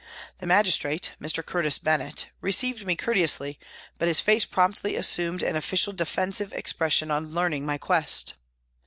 [0.39, 1.45] The magis trate, Mr.
[1.45, 3.59] Curtis Bennett,* received me courteously,
[3.99, 8.33] but his face promptly assumed an official defensive expression on learning my quest.